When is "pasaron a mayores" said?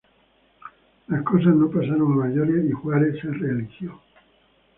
1.69-2.67